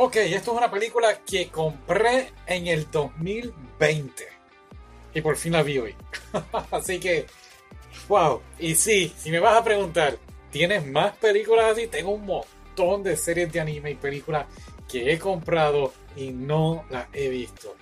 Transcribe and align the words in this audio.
Ok, 0.00 0.14
esto 0.14 0.52
es 0.52 0.58
una 0.58 0.70
película 0.70 1.24
que 1.24 1.48
compré 1.48 2.30
en 2.46 2.68
el 2.68 2.88
2020. 2.88 4.28
Y 5.12 5.20
por 5.20 5.36
fin 5.36 5.54
la 5.54 5.64
vi 5.64 5.78
hoy. 5.78 5.96
así 6.70 7.00
que, 7.00 7.26
wow. 8.06 8.40
Y 8.60 8.76
sí, 8.76 9.12
si 9.18 9.32
me 9.32 9.40
vas 9.40 9.56
a 9.56 9.64
preguntar, 9.64 10.16
¿tienes 10.52 10.86
más 10.86 11.16
películas 11.16 11.72
así? 11.72 11.88
Tengo 11.88 12.12
un 12.12 12.24
montón 12.26 13.02
de 13.02 13.16
series 13.16 13.52
de 13.52 13.58
anime 13.58 13.90
y 13.90 13.94
películas 13.96 14.46
que 14.88 15.12
he 15.12 15.18
comprado 15.18 15.92
y 16.14 16.30
no 16.30 16.84
las 16.90 17.08
he 17.12 17.28
visto. 17.28 17.74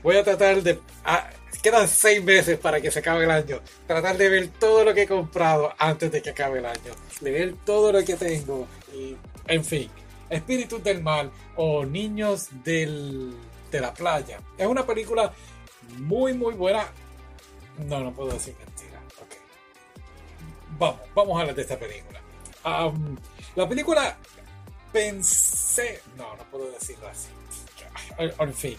Voy 0.00 0.16
a 0.16 0.22
tratar 0.22 0.62
de... 0.62 0.78
Ah, 1.04 1.28
quedan 1.60 1.88
seis 1.88 2.22
meses 2.22 2.56
para 2.56 2.80
que 2.80 2.92
se 2.92 3.00
acabe 3.00 3.24
el 3.24 3.32
año. 3.32 3.60
Tratar 3.88 4.16
de 4.16 4.28
ver 4.28 4.46
todo 4.60 4.84
lo 4.84 4.94
que 4.94 5.02
he 5.02 5.08
comprado 5.08 5.74
antes 5.76 6.12
de 6.12 6.22
que 6.22 6.30
acabe 6.30 6.60
el 6.60 6.66
año. 6.66 6.94
De 7.20 7.32
ver 7.32 7.54
todo 7.64 7.90
lo 7.90 8.04
que 8.04 8.14
tengo. 8.14 8.68
Y, 8.94 9.16
en 9.48 9.64
fin. 9.64 9.90
Espíritus 10.34 10.82
del 10.82 11.02
Mal 11.02 11.30
o 11.56 11.84
Niños 11.84 12.48
del, 12.64 13.34
de 13.70 13.80
la 13.80 13.94
Playa. 13.94 14.40
Es 14.58 14.66
una 14.66 14.84
película 14.84 15.32
muy, 15.98 16.34
muy 16.34 16.54
buena. 16.54 16.86
No, 17.86 18.00
no 18.00 18.12
puedo 18.12 18.32
decir 18.32 18.54
mentira. 18.58 19.00
Okay. 19.24 19.38
Vamos, 20.78 21.00
vamos 21.14 21.36
a 21.36 21.40
hablar 21.40 21.54
de 21.54 21.62
esta 21.62 21.78
película. 21.78 22.20
la 23.54 23.68
película 23.68 24.16
pensé. 24.92 26.00
No, 26.16 26.36
no 26.36 26.42
puedo 26.50 26.70
decirlo 26.70 27.08
así. 27.08 27.28
En 28.18 28.54
fin. 28.54 28.76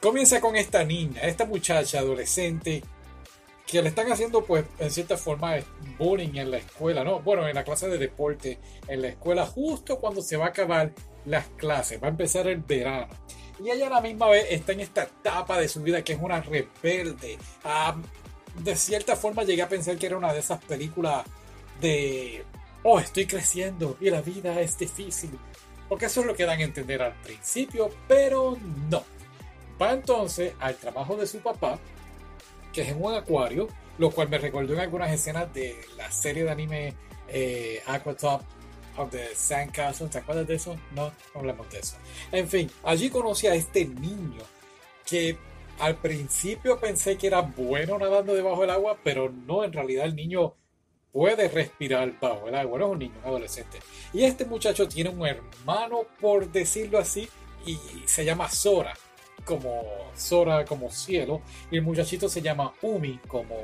Comienza 0.00 0.40
con 0.40 0.54
esta 0.54 0.84
niña, 0.84 1.22
esta 1.22 1.44
muchacha 1.44 1.98
adolescente 1.98 2.84
que 3.68 3.82
le 3.82 3.90
están 3.90 4.10
haciendo, 4.10 4.42
pues, 4.44 4.64
en 4.78 4.90
cierta 4.90 5.18
forma, 5.18 5.56
bullying 5.98 6.36
en 6.36 6.50
la 6.50 6.56
escuela, 6.56 7.04
¿no? 7.04 7.20
Bueno, 7.20 7.46
en 7.46 7.54
la 7.54 7.64
clase 7.64 7.86
de 7.88 7.98
deporte, 7.98 8.58
en 8.88 9.02
la 9.02 9.08
escuela, 9.08 9.44
justo 9.44 9.98
cuando 9.98 10.22
se 10.22 10.38
va 10.38 10.46
a 10.46 10.48
acabar 10.48 10.92
las 11.26 11.46
clases, 11.48 12.02
va 12.02 12.06
a 12.06 12.10
empezar 12.10 12.46
el 12.46 12.62
verano. 12.62 13.08
Y 13.62 13.70
ella 13.70 13.88
a 13.88 13.90
la 13.90 14.00
misma 14.00 14.28
vez 14.28 14.46
está 14.50 14.72
en 14.72 14.80
esta 14.80 15.02
etapa 15.02 15.60
de 15.60 15.68
su 15.68 15.82
vida 15.82 16.02
que 16.02 16.14
es 16.14 16.18
una 16.18 16.40
rebelde. 16.40 17.36
Ah, 17.62 17.94
de 18.56 18.74
cierta 18.74 19.16
forma 19.16 19.42
llegué 19.42 19.60
a 19.60 19.68
pensar 19.68 19.98
que 19.98 20.06
era 20.06 20.16
una 20.16 20.32
de 20.32 20.38
esas 20.38 20.64
películas 20.64 21.26
de, 21.78 22.44
oh, 22.84 22.98
estoy 22.98 23.26
creciendo 23.26 23.98
y 24.00 24.08
la 24.08 24.22
vida 24.22 24.58
es 24.62 24.78
difícil. 24.78 25.38
Porque 25.90 26.06
eso 26.06 26.20
es 26.20 26.26
lo 26.26 26.34
que 26.34 26.46
dan 26.46 26.60
a 26.60 26.64
entender 26.64 27.02
al 27.02 27.14
principio, 27.20 27.90
pero 28.06 28.56
no. 28.88 29.04
Va 29.80 29.92
entonces 29.92 30.54
al 30.58 30.74
trabajo 30.76 31.16
de 31.16 31.26
su 31.26 31.40
papá, 31.40 31.78
que 32.78 32.82
es 32.82 32.90
en 32.90 33.02
un 33.04 33.12
acuario, 33.12 33.66
lo 33.98 34.12
cual 34.12 34.28
me 34.28 34.38
recordó 34.38 34.72
en 34.74 34.78
algunas 34.78 35.10
escenas 35.10 35.52
de 35.52 35.76
la 35.96 36.12
serie 36.12 36.44
de 36.44 36.50
anime 36.50 36.94
eh, 37.26 37.82
Aquatop 37.86 38.40
of 38.96 39.10
the 39.10 39.34
Sandcastle. 39.34 40.06
¿Te 40.06 40.18
acuerdas 40.18 40.46
de 40.46 40.54
eso? 40.54 40.76
No, 40.94 41.06
no 41.06 41.40
hablamos 41.40 41.68
de 41.70 41.80
eso. 41.80 41.96
En 42.30 42.46
fin, 42.46 42.70
allí 42.84 43.10
conocí 43.10 43.48
a 43.48 43.54
este 43.56 43.84
niño 43.84 44.44
que 45.04 45.36
al 45.80 45.96
principio 45.96 46.78
pensé 46.78 47.18
que 47.18 47.26
era 47.26 47.40
bueno 47.40 47.98
nadando 47.98 48.32
debajo 48.32 48.60
del 48.60 48.70
agua, 48.70 48.96
pero 49.02 49.28
no, 49.28 49.64
en 49.64 49.72
realidad 49.72 50.04
el 50.04 50.14
niño 50.14 50.54
puede 51.10 51.48
respirar 51.48 52.12
bajo 52.20 52.46
el 52.46 52.54
agua, 52.54 52.78
no 52.78 52.86
es 52.86 52.92
un 52.92 52.98
niño, 53.00 53.14
un 53.24 53.28
adolescente. 53.28 53.80
Y 54.12 54.22
este 54.22 54.44
muchacho 54.44 54.86
tiene 54.86 55.10
un 55.10 55.26
hermano, 55.26 56.02
por 56.20 56.48
decirlo 56.52 57.00
así, 57.00 57.28
y 57.66 57.76
se 58.04 58.24
llama 58.24 58.48
Sora 58.48 58.94
como 59.48 59.82
Sora 60.14 60.66
como 60.66 60.90
cielo 60.90 61.40
y 61.70 61.76
el 61.76 61.82
muchachito 61.82 62.28
se 62.28 62.42
llama 62.42 62.74
Umi 62.82 63.18
como 63.26 63.56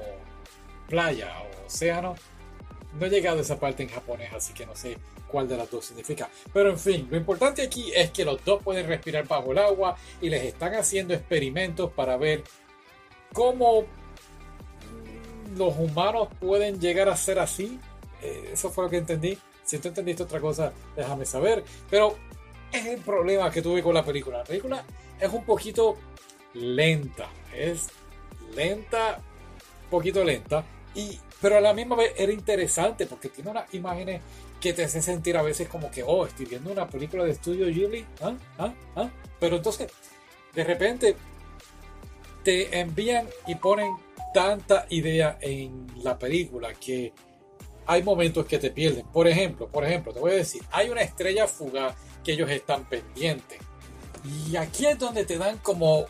playa 0.88 1.30
o 1.42 1.66
océano. 1.66 2.14
No 2.98 3.06
he 3.06 3.10
llegado 3.10 3.38
a 3.38 3.42
esa 3.42 3.60
parte 3.60 3.82
en 3.82 3.90
japonés, 3.90 4.32
así 4.32 4.54
que 4.54 4.64
no 4.64 4.74
sé 4.74 4.96
cuál 5.28 5.46
de 5.46 5.58
las 5.58 5.70
dos 5.70 5.84
significa. 5.84 6.30
Pero 6.54 6.70
en 6.70 6.78
fin, 6.78 7.06
lo 7.10 7.18
importante 7.18 7.60
aquí 7.60 7.92
es 7.94 8.10
que 8.12 8.24
los 8.24 8.42
dos 8.44 8.62
pueden 8.62 8.86
respirar 8.86 9.28
bajo 9.28 9.52
el 9.52 9.58
agua 9.58 9.96
y 10.22 10.30
les 10.30 10.44
están 10.44 10.74
haciendo 10.74 11.12
experimentos 11.12 11.92
para 11.92 12.16
ver 12.16 12.44
cómo 13.34 13.84
los 15.56 15.76
humanos 15.76 16.28
pueden 16.40 16.80
llegar 16.80 17.10
a 17.10 17.16
ser 17.16 17.40
así. 17.40 17.78
Eh, 18.22 18.50
eso 18.54 18.70
fue 18.70 18.84
lo 18.84 18.90
que 18.90 18.98
entendí. 18.98 19.36
Si 19.64 19.78
tú 19.78 19.88
entendiste 19.88 20.22
otra 20.22 20.40
cosa, 20.40 20.72
déjame 20.96 21.26
saber. 21.26 21.62
Pero 21.90 22.16
es 22.72 22.86
el 22.86 23.00
problema 23.00 23.50
que 23.50 23.60
tuve 23.60 23.82
con 23.82 23.92
la 23.92 24.04
película. 24.04 24.38
La 24.38 24.44
película 24.44 24.84
es 25.24 25.32
un 25.32 25.44
poquito 25.44 25.96
lenta. 26.54 27.28
Es 27.54 27.88
lenta, 28.54 29.20
un 29.84 29.90
poquito 29.90 30.24
lenta. 30.24 30.64
Y, 30.94 31.18
pero 31.40 31.56
a 31.56 31.60
la 31.60 31.74
misma 31.74 31.96
vez 31.96 32.12
era 32.16 32.32
interesante 32.32 33.06
porque 33.06 33.28
tiene 33.28 33.50
unas 33.50 33.72
imágenes 33.74 34.22
que 34.60 34.72
te 34.72 34.84
hacen 34.84 35.02
sentir 35.02 35.36
a 35.36 35.42
veces 35.42 35.68
como 35.68 35.90
que, 35.90 36.02
oh, 36.02 36.26
estoy 36.26 36.46
viendo 36.46 36.72
una 36.72 36.88
película 36.88 37.24
de 37.24 37.32
estudio 37.32 37.66
Ghibli. 37.66 38.04
¿Ah? 38.22 38.34
¿Ah? 38.58 38.74
¿Ah? 38.96 39.10
Pero 39.40 39.56
entonces, 39.56 39.90
de 40.54 40.64
repente, 40.64 41.16
te 42.42 42.78
envían 42.78 43.28
y 43.46 43.56
ponen 43.56 43.96
tanta 44.32 44.86
idea 44.90 45.38
en 45.40 45.86
la 46.02 46.18
película 46.18 46.72
que 46.74 47.12
hay 47.86 48.02
momentos 48.02 48.46
que 48.46 48.58
te 48.58 48.70
pierden. 48.70 49.06
Por 49.06 49.28
ejemplo, 49.28 49.68
por 49.68 49.84
ejemplo, 49.84 50.12
te 50.12 50.20
voy 50.20 50.32
a 50.32 50.36
decir, 50.36 50.62
hay 50.70 50.88
una 50.90 51.02
estrella 51.02 51.46
fugaz 51.46 51.94
que 52.22 52.32
ellos 52.32 52.50
están 52.50 52.88
pendientes. 52.88 53.58
Y 54.24 54.56
aquí 54.56 54.86
es 54.86 54.98
donde 54.98 55.24
te 55.24 55.38
dan 55.38 55.58
como. 55.58 56.06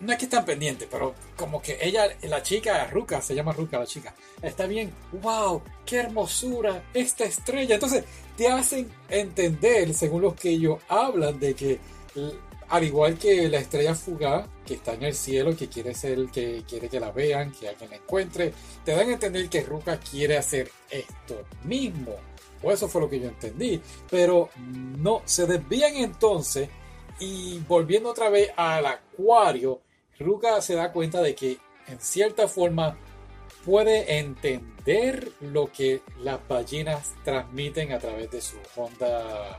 No 0.00 0.12
es 0.12 0.18
que 0.18 0.24
están 0.24 0.46
pendientes, 0.46 0.88
pero 0.90 1.14
como 1.36 1.60
que 1.60 1.78
ella, 1.82 2.08
la 2.22 2.42
chica, 2.42 2.86
Ruka, 2.86 3.20
se 3.20 3.34
llama 3.34 3.52
Ruka 3.52 3.78
la 3.78 3.84
chica, 3.84 4.14
está 4.40 4.64
bien, 4.64 4.90
wow, 5.20 5.60
qué 5.84 5.98
hermosura, 5.98 6.84
esta 6.94 7.24
estrella. 7.24 7.74
Entonces 7.74 8.04
te 8.34 8.48
hacen 8.48 8.90
entender, 9.10 9.92
según 9.92 10.22
los 10.22 10.34
que 10.34 10.50
ellos 10.52 10.78
hablan, 10.88 11.38
de 11.38 11.54
que 11.54 11.78
al 12.70 12.84
igual 12.84 13.18
que 13.18 13.48
la 13.48 13.58
estrella 13.58 13.94
fugaz 13.94 14.46
que 14.64 14.74
está 14.74 14.94
en 14.94 15.02
el 15.02 15.14
cielo, 15.14 15.56
que 15.56 15.68
quiere 15.68 15.94
ser, 15.94 16.26
que 16.32 16.62
quiere 16.66 16.88
que 16.88 17.00
la 17.00 17.10
vean, 17.10 17.52
que 17.52 17.68
alguien 17.68 17.90
la 17.90 17.96
encuentre, 17.96 18.52
te 18.84 18.92
dan 18.92 19.08
a 19.08 19.12
entender 19.12 19.48
que 19.48 19.62
Ruka 19.62 19.98
quiere 19.98 20.38
hacer 20.38 20.70
esto 20.88 21.42
mismo. 21.64 22.14
O 22.62 22.70
eso 22.70 22.88
fue 22.88 23.00
lo 23.00 23.10
que 23.10 23.18
yo 23.18 23.28
entendí. 23.28 23.80
Pero 24.08 24.50
no, 24.56 25.22
se 25.24 25.46
desvían 25.46 25.96
entonces 25.96 26.68
y 27.20 27.58
volviendo 27.68 28.10
otra 28.10 28.30
vez 28.30 28.50
al 28.56 28.86
acuario, 28.86 29.80
Ruka 30.18 30.60
se 30.62 30.74
da 30.74 30.90
cuenta 30.90 31.22
de 31.22 31.34
que 31.34 31.58
en 31.86 32.00
cierta 32.00 32.48
forma 32.48 32.96
puede 33.64 34.18
entender 34.18 35.30
lo 35.40 35.70
que 35.70 36.00
las 36.20 36.46
ballenas 36.48 37.14
transmiten 37.22 37.92
a 37.92 37.98
través 37.98 38.30
de 38.30 38.40
sus 38.40 38.60
ondas 38.74 39.56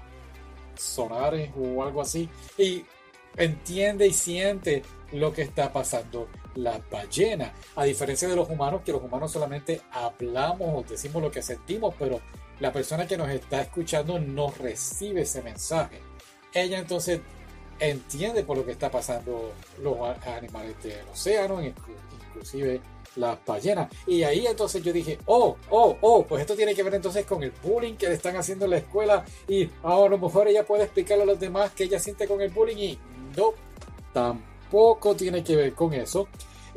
sonares 0.76 1.52
o 1.56 1.84
algo 1.84 2.02
así. 2.02 2.28
Y 2.58 2.84
entiende 3.38 4.08
y 4.08 4.14
siente 4.14 4.82
lo 5.12 5.32
que 5.32 5.44
está 5.44 5.72
pasando 5.72 6.28
las 6.56 6.80
ballenas. 6.90 7.52
A 7.76 7.84
diferencia 7.84 8.28
de 8.28 8.36
los 8.36 8.50
humanos, 8.50 8.82
que 8.84 8.92
los 8.92 9.04
humanos 9.04 9.32
solamente 9.32 9.82
hablamos 9.92 10.68
o 10.74 10.90
decimos 10.90 11.22
lo 11.22 11.32
que 11.32 11.42
sentimos, 11.42 11.94
pero 11.98 12.22
la 12.60 12.72
persona 12.72 13.08
que 13.08 13.18
nos 13.18 13.30
está 13.30 13.62
escuchando 13.62 14.20
no 14.20 14.52
recibe 14.52 15.22
ese 15.22 15.42
mensaje. 15.42 16.00
Ella 16.54 16.80
entonces 16.80 17.22
entiende 17.82 18.44
por 18.44 18.58
lo 18.58 18.66
que 18.66 18.72
está 18.72 18.92
pasando 18.92 19.54
los 19.82 19.98
animales 20.26 20.82
del 20.84 21.08
océano, 21.12 21.60
inclusive 21.62 22.80
las 23.16 23.44
ballenas. 23.44 23.92
Y 24.06 24.22
ahí 24.24 24.46
entonces 24.46 24.84
yo 24.84 24.94
dije, 24.94 25.18
oh, 25.26 25.58
oh, 25.72 25.98
oh, 26.02 26.24
pues 26.26 26.42
esto 26.42 26.56
tiene 26.56 26.76
que 26.76 26.84
ver 26.84 26.94
entonces 26.94 27.26
con 27.26 27.42
el 27.42 27.52
bullying 27.64 27.96
que 27.96 28.08
le 28.08 28.14
están 28.14 28.36
haciendo 28.36 28.66
en 28.66 28.72
la 28.72 28.78
escuela 28.78 29.26
y 29.48 29.68
a 29.84 29.96
lo 30.08 30.18
mejor 30.18 30.48
ella 30.48 30.64
puede 30.64 30.84
explicarle 30.84 31.24
a 31.24 31.26
los 31.26 31.40
demás 31.40 31.72
que 31.72 31.86
ella 31.86 32.00
siente 32.00 32.28
con 32.28 32.40
el 32.40 32.52
bullying 32.52 32.78
y 32.78 33.00
no, 33.36 33.54
tampoco 34.14 35.16
tiene 35.16 35.44
que 35.44 35.56
ver 35.56 35.74
con 35.74 35.92
eso. 35.94 36.28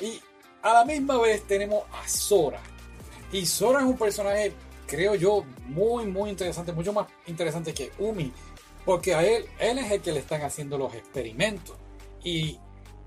Y 0.01 0.21
a 0.63 0.73
la 0.73 0.85
misma 0.87 1.19
vez 1.19 1.43
tenemos 1.43 1.85
a 1.93 2.09
Sora. 2.09 2.61
Y 3.31 3.45
Sora 3.45 3.81
es 3.81 3.85
un 3.85 3.99
personaje, 3.99 4.55
creo 4.87 5.15
yo, 5.17 5.45
muy, 5.67 6.07
muy 6.07 6.31
interesante, 6.31 6.73
mucho 6.73 6.95
más 6.95 7.07
interesante 7.27 7.75
que 7.75 7.93
Umi 7.99 8.33
porque 8.85 9.15
a 9.15 9.25
él, 9.25 9.47
él 9.59 9.79
es 9.79 9.91
el 9.91 10.01
que 10.01 10.13
le 10.13 10.21
están 10.21 10.43
haciendo 10.43 10.79
los 10.79 10.95
experimentos. 10.95 11.77
Y 12.23 12.59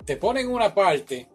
te 0.06 0.18
ponen 0.18 0.48
una 0.50 0.74
parte 0.74 1.28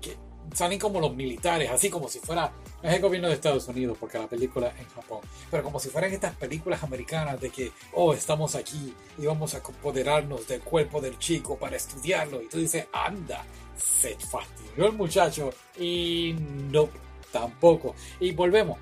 que 0.00 0.16
salen 0.54 0.78
como 0.78 1.00
los 1.00 1.14
militares, 1.14 1.70
así 1.70 1.90
como 1.90 2.08
si 2.08 2.18
fuera, 2.18 2.52
no 2.82 2.88
es 2.88 2.96
el 2.96 3.02
gobierno 3.02 3.28
de 3.28 3.34
Estados 3.34 3.68
Unidos, 3.68 3.96
porque 3.98 4.18
la 4.18 4.26
película 4.26 4.72
en 4.78 4.86
Japón, 4.88 5.20
pero 5.50 5.62
como 5.62 5.78
si 5.78 5.90
fueran 5.90 6.12
estas 6.12 6.34
películas 6.34 6.82
americanas 6.82 7.40
de 7.40 7.50
que, 7.50 7.72
oh, 7.92 8.14
estamos 8.14 8.54
aquí 8.54 8.94
y 9.18 9.26
vamos 9.26 9.54
a 9.54 9.58
apoderarnos 9.58 10.48
del 10.48 10.60
cuerpo 10.60 11.00
del 11.00 11.18
chico 11.18 11.58
para 11.58 11.76
estudiarlo. 11.76 12.42
Y 12.42 12.48
tú 12.48 12.58
dices, 12.58 12.86
anda, 12.92 13.44
se 13.76 14.16
fastidió 14.16 14.86
el 14.86 14.92
muchacho. 14.92 15.50
Y 15.78 16.34
no, 16.38 16.88
tampoco. 17.32 17.94
Y 18.18 18.32
volvemos. 18.32 18.78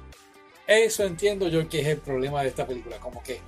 Eso 0.66 1.04
entiendo 1.04 1.48
yo 1.48 1.66
que 1.68 1.80
es 1.80 1.86
el 1.86 1.98
problema 1.98 2.42
de 2.42 2.48
esta 2.50 2.66
película, 2.66 2.98
como 2.98 3.22
que 3.22 3.40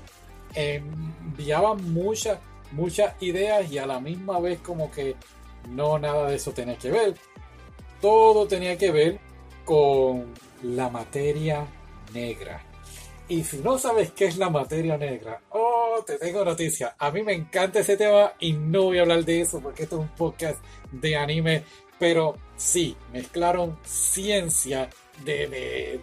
enviaban 0.54 1.92
muchas, 1.92 2.38
muchas 2.72 3.14
ideas 3.22 3.70
y 3.70 3.78
a 3.78 3.86
la 3.86 4.00
misma 4.00 4.38
vez 4.40 4.60
como 4.60 4.90
que 4.90 5.16
no 5.68 5.98
nada 5.98 6.28
de 6.28 6.36
eso 6.36 6.52
tenía 6.52 6.76
que 6.76 6.90
ver. 6.90 7.14
Todo 8.00 8.46
tenía 8.46 8.76
que 8.78 8.90
ver 8.90 9.20
con 9.64 10.32
la 10.62 10.88
materia 10.88 11.66
negra. 12.12 12.64
Y 13.28 13.44
si 13.44 13.58
no 13.58 13.78
sabes 13.78 14.10
qué 14.10 14.24
es 14.24 14.36
la 14.36 14.50
materia 14.50 14.96
negra, 14.98 15.40
oh, 15.50 16.02
te 16.04 16.18
tengo 16.18 16.44
noticia. 16.44 16.96
A 16.98 17.12
mí 17.12 17.22
me 17.22 17.32
encanta 17.32 17.78
ese 17.78 17.96
tema 17.96 18.32
y 18.40 18.52
no 18.52 18.84
voy 18.84 18.98
a 18.98 19.02
hablar 19.02 19.24
de 19.24 19.42
eso 19.42 19.60
porque 19.60 19.84
esto 19.84 19.96
es 19.96 20.02
un 20.02 20.16
podcast 20.16 20.58
de 20.90 21.16
anime. 21.16 21.62
Pero 21.98 22.36
sí, 22.56 22.96
mezclaron 23.12 23.78
ciencia 23.84 24.88
de, 25.24 26.00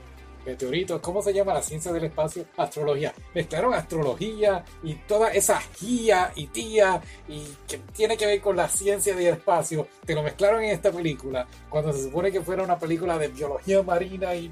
meteoritos, 0.47 1.01
¿cómo 1.01 1.21
se 1.21 1.33
llama 1.33 1.53
la 1.53 1.61
ciencia 1.61 1.91
del 1.91 2.05
espacio? 2.05 2.45
Astrología. 2.55 3.13
Mezclaron 3.35 3.73
astrología 3.73 4.63
y 4.81 4.95
toda 4.95 5.31
esa 5.31 5.61
guía 5.79 6.31
y 6.35 6.47
tía 6.47 7.01
y 7.27 7.43
que 7.67 7.79
tiene 7.93 8.15
que 8.15 8.25
ver 8.25 8.41
con 8.41 8.55
la 8.55 8.69
ciencia 8.69 9.13
del 9.13 9.33
espacio. 9.33 9.87
Te 10.05 10.15
lo 10.15 10.23
mezclaron 10.23 10.63
en 10.63 10.71
esta 10.71 10.91
película 10.91 11.45
cuando 11.69 11.91
se 11.91 12.03
supone 12.03 12.31
que 12.31 12.41
fuera 12.41 12.63
una 12.63 12.79
película 12.79 13.17
de 13.17 13.27
biología 13.27 13.83
marina 13.83 14.33
y 14.33 14.51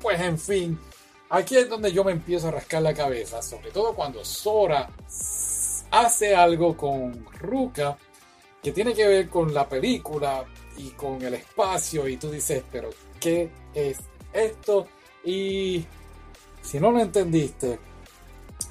pues 0.00 0.20
en 0.20 0.38
fin. 0.38 0.78
Aquí 1.28 1.56
es 1.56 1.68
donde 1.68 1.92
yo 1.92 2.02
me 2.02 2.12
empiezo 2.12 2.48
a 2.48 2.52
rascar 2.52 2.82
la 2.82 2.94
cabeza, 2.94 3.42
sobre 3.42 3.70
todo 3.70 3.94
cuando 3.94 4.24
Sora 4.24 4.88
hace 5.90 6.34
algo 6.34 6.76
con 6.76 7.26
Ruka 7.40 7.98
que 8.62 8.72
tiene 8.72 8.94
que 8.94 9.06
ver 9.06 9.28
con 9.28 9.52
la 9.52 9.68
película 9.68 10.44
y 10.76 10.90
con 10.90 11.20
el 11.22 11.34
espacio 11.34 12.08
y 12.08 12.16
tú 12.16 12.30
dices, 12.30 12.62
pero 12.70 12.90
¿qué 13.20 13.50
es 13.74 13.98
esto? 14.32 14.86
Y 15.26 15.84
si 16.62 16.78
no 16.78 16.92
lo 16.92 17.00
entendiste, 17.00 17.78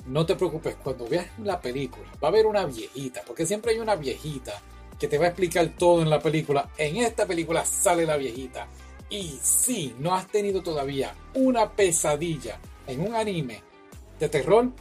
no 0.08 0.26
te 0.26 0.36
preocupes, 0.36 0.78
cuando 0.82 1.08
veas 1.08 1.28
la 1.40 1.60
película 1.60 2.06
va 2.24 2.30
a 2.30 2.32
haber 2.32 2.46
una 2.46 2.66
viejita, 2.66 3.22
porque 3.28 3.46
siempre 3.46 3.74
hay 3.74 3.80
una 3.80 3.96
viejita 3.96 4.62
que 4.98 5.10
te 5.10 5.18
va 5.18 5.26
a 5.26 5.28
explicar 5.28 5.70
todo 5.78 6.02
en 6.02 6.10
la 6.10 6.22
película. 6.22 6.70
En 6.78 6.98
esta 6.98 7.26
película 7.26 7.66
sale 7.66 8.06
la 8.06 8.16
viejita 8.16 8.68
y 9.10 9.38
si 9.42 9.94
no 10.00 10.16
has 10.16 10.28
tenido 10.28 10.64
todavía 10.64 11.14
una 11.34 11.70
pesadilla 11.70 12.58
en 12.88 13.02
un 13.02 13.14
anime 13.14 13.62
de 14.18 14.30
terror, 14.30 14.72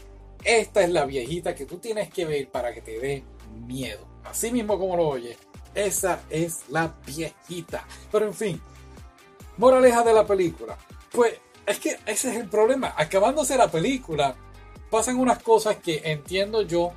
esta 0.44 0.82
es 0.82 0.90
la 0.90 1.04
viejita 1.06 1.56
que 1.56 1.66
tú 1.66 1.78
tienes 1.78 2.08
que 2.10 2.24
ver 2.24 2.48
para 2.50 2.72
que 2.72 2.82
te 2.82 3.00
dé 3.00 3.24
miedo. 3.66 4.06
Así 4.22 4.52
mismo 4.52 4.78
como 4.78 4.96
lo 4.96 5.08
oyes, 5.08 5.36
esa 5.74 6.22
es 6.30 6.68
la 6.68 6.94
viejita. 7.04 7.84
Pero 8.12 8.26
en 8.26 8.34
fin, 8.34 8.60
moraleja 9.56 10.02
de 10.04 10.12
la 10.12 10.24
película. 10.24 10.78
Pues 11.10 11.34
es 11.66 11.78
que 11.78 11.98
ese 12.06 12.30
es 12.30 12.36
el 12.36 12.48
problema. 12.48 12.94
Acabándose 12.96 13.56
la 13.56 13.70
película, 13.70 14.36
pasan 14.90 15.16
unas 15.16 15.42
cosas 15.42 15.76
que 15.76 16.02
entiendo 16.04 16.62
yo. 16.62 16.92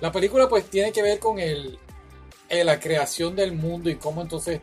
la 0.00 0.12
película 0.12 0.48
pues 0.48 0.64
tiene 0.66 0.92
que 0.92 1.02
ver 1.02 1.18
con 1.18 1.38
el, 1.38 1.78
en 2.48 2.66
la 2.66 2.78
creación 2.78 3.36
del 3.36 3.52
mundo 3.52 3.90
y 3.90 3.96
cómo 3.96 4.22
entonces 4.22 4.60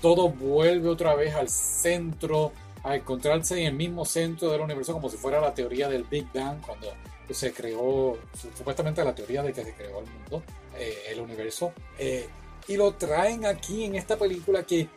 todo 0.00 0.28
vuelve 0.28 0.88
otra 0.88 1.14
vez 1.14 1.34
al 1.34 1.48
centro, 1.48 2.52
a 2.84 2.96
encontrarse 2.96 3.60
en 3.60 3.66
el 3.66 3.74
mismo 3.74 4.04
centro 4.04 4.50
del 4.50 4.60
universo, 4.60 4.92
como 4.92 5.10
si 5.10 5.16
fuera 5.16 5.40
la 5.40 5.54
teoría 5.54 5.88
del 5.88 6.04
Big 6.04 6.26
Bang, 6.32 6.60
cuando 6.60 6.88
se 7.30 7.52
creó, 7.52 8.16
supuestamente 8.56 9.04
la 9.04 9.14
teoría 9.14 9.42
de 9.42 9.52
que 9.52 9.64
se 9.64 9.74
creó 9.74 10.00
el 10.00 10.06
mundo, 10.06 10.42
eh, 10.76 11.04
el 11.10 11.20
universo. 11.20 11.72
Eh, 11.98 12.28
y 12.68 12.76
lo 12.76 12.92
traen 12.94 13.46
aquí 13.46 13.84
en 13.84 13.96
esta 13.96 14.16
película 14.16 14.62
que 14.64 14.88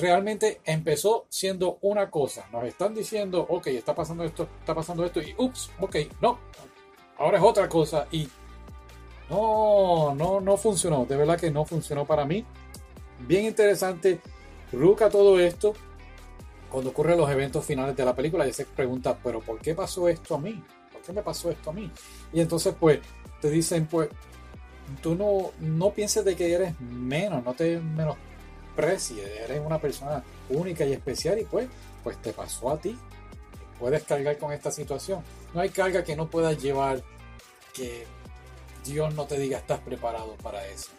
realmente 0.00 0.60
empezó 0.64 1.26
siendo 1.28 1.78
una 1.82 2.10
cosa. 2.10 2.46
Nos 2.52 2.64
están 2.64 2.94
diciendo, 2.94 3.44
ok, 3.48 3.68
está 3.68 3.94
pasando 3.94 4.24
esto, 4.24 4.48
está 4.60 4.74
pasando 4.74 5.04
esto, 5.04 5.20
y 5.20 5.34
ups, 5.36 5.70
ok, 5.80 5.96
no, 6.20 6.38
ahora 7.18 7.38
es 7.38 7.44
otra 7.44 7.68
cosa. 7.68 8.06
Y 8.10 8.28
no, 9.30 10.14
no, 10.14 10.40
no 10.40 10.56
funcionó. 10.56 11.04
De 11.04 11.16
verdad 11.16 11.38
que 11.38 11.50
no 11.50 11.64
funcionó 11.64 12.06
para 12.06 12.24
mí. 12.24 12.44
Bien 13.26 13.44
interesante. 13.44 14.20
Ruka 14.72 15.10
todo 15.10 15.38
esto. 15.38 15.74
Cuando 16.70 16.90
ocurren 16.90 17.18
los 17.18 17.30
eventos 17.30 17.64
finales 17.64 17.96
de 17.96 18.04
la 18.04 18.14
película, 18.14 18.46
ya 18.46 18.52
se 18.52 18.66
pregunta, 18.66 19.18
pero 19.22 19.40
¿por 19.40 19.58
qué 19.58 19.74
pasó 19.74 20.08
esto 20.08 20.34
a 20.34 20.38
mí? 20.38 20.62
¿Por 20.92 21.00
qué 21.00 21.12
me 21.12 21.22
pasó 21.22 21.50
esto 21.50 21.70
a 21.70 21.72
mí? 21.72 21.90
Y 22.32 22.40
entonces, 22.40 22.74
pues, 22.78 23.00
te 23.40 23.50
dicen, 23.50 23.86
pues, 23.86 24.10
tú 25.02 25.14
no, 25.14 25.52
no 25.60 25.90
pienses 25.90 26.24
de 26.26 26.36
que 26.36 26.52
eres 26.52 26.78
menos, 26.80 27.42
no 27.42 27.54
te 27.54 27.80
eres 28.78 29.60
una 29.64 29.80
persona 29.80 30.22
única 30.50 30.84
y 30.84 30.92
especial 30.92 31.38
y 31.38 31.44
pues, 31.44 31.68
pues 32.04 32.20
te 32.22 32.32
pasó 32.32 32.70
a 32.70 32.78
ti. 32.78 32.96
Puedes 33.78 34.04
cargar 34.04 34.38
con 34.38 34.52
esta 34.52 34.70
situación. 34.70 35.22
No 35.54 35.60
hay 35.60 35.70
carga 35.70 36.04
que 36.04 36.16
no 36.16 36.28
puedas 36.28 36.60
llevar 36.62 37.02
que 37.72 38.06
Dios 38.84 39.14
no 39.14 39.26
te 39.26 39.38
diga 39.38 39.58
estás 39.58 39.80
preparado 39.80 40.34
para 40.42 40.64
eso. 40.66 40.90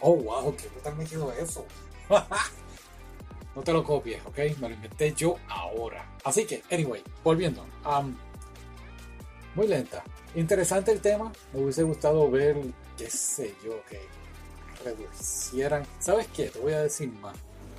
Oh, 0.00 0.16
wow, 0.16 0.54
qué 0.56 0.68
brutal 0.68 0.96
me 0.96 1.04
quedó 1.04 1.32
eso. 1.32 1.64
no 3.54 3.62
te 3.62 3.72
lo 3.72 3.84
copies, 3.84 4.24
¿ok? 4.26 4.38
Me 4.60 4.68
lo 4.68 4.74
inventé 4.74 5.12
yo 5.12 5.36
ahora. 5.48 6.16
Así 6.24 6.46
que, 6.46 6.62
anyway, 6.70 7.02
volviendo. 7.22 7.64
muy 9.54 9.66
lenta. 9.66 10.02
Interesante 10.34 10.92
el 10.92 11.00
tema. 11.00 11.32
Me 11.52 11.62
hubiese 11.62 11.82
gustado 11.82 12.30
ver, 12.30 12.56
qué 12.96 13.10
sé 13.10 13.54
yo, 13.64 13.84
que 13.88 14.00
reducieran. 14.84 15.86
¿Sabes 15.98 16.26
qué? 16.34 16.46
Te 16.50 16.58
voy 16.58 16.72
a 16.72 16.82
decir 16.82 17.10
más. 17.12 17.36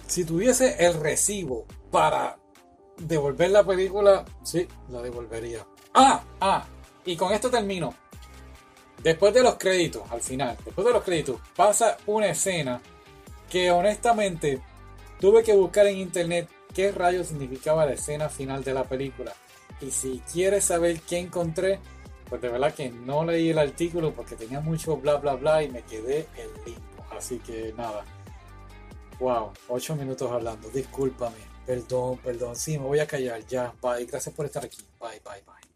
Si 0.07 0.25
tuviese 0.25 0.85
el 0.85 0.93
recibo 0.95 1.65
para 1.89 2.37
devolver 2.97 3.51
la 3.51 3.63
película, 3.63 4.25
sí, 4.43 4.67
la 4.89 5.01
devolvería. 5.01 5.65
Ah, 5.93 6.23
ah, 6.41 6.65
y 7.05 7.15
con 7.15 7.33
esto 7.33 7.49
termino. 7.49 7.93
Después 9.03 9.33
de 9.33 9.41
los 9.41 9.55
créditos, 9.55 10.03
al 10.11 10.21
final, 10.21 10.57
después 10.63 10.85
de 10.85 10.93
los 10.93 11.03
créditos, 11.03 11.39
pasa 11.55 11.97
una 12.05 12.27
escena 12.27 12.81
que 13.49 13.71
honestamente 13.71 14.61
tuve 15.19 15.43
que 15.43 15.55
buscar 15.55 15.87
en 15.87 15.97
internet 15.97 16.47
qué 16.73 16.91
rayos 16.91 17.27
significaba 17.27 17.85
la 17.85 17.93
escena 17.93 18.29
final 18.29 18.63
de 18.63 18.73
la 18.73 18.83
película. 18.83 19.33
Y 19.81 19.89
si 19.91 20.21
quieres 20.31 20.65
saber 20.65 21.01
qué 21.01 21.17
encontré, 21.17 21.79
pues 22.29 22.41
de 22.41 22.49
verdad 22.49 22.73
que 22.73 22.89
no 22.89 23.25
leí 23.25 23.49
el 23.49 23.59
artículo 23.59 24.13
porque 24.13 24.35
tenía 24.35 24.61
mucho 24.61 24.97
bla 24.97 25.15
bla 25.15 25.35
bla 25.35 25.63
y 25.63 25.69
me 25.69 25.81
quedé 25.81 26.27
en 26.37 26.65
limbo. 26.65 26.90
Así 27.17 27.39
que 27.39 27.73
nada. 27.77 28.03
Wow, 29.19 29.51
ocho 29.67 29.95
minutos 29.95 30.31
hablando. 30.31 30.69
Discúlpame. 30.69 31.37
Perdón, 31.65 32.17
perdón. 32.17 32.55
Sí, 32.55 32.77
me 32.79 32.85
voy 32.85 32.99
a 32.99 33.07
callar. 33.07 33.45
Ya, 33.45 33.73
bye. 33.81 34.05
Gracias 34.05 34.33
por 34.33 34.45
estar 34.45 34.65
aquí. 34.65 34.83
Bye, 34.99 35.21
bye, 35.23 35.43
bye. 35.45 35.70